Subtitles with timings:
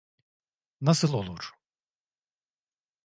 [0.81, 1.51] Nasıl olur?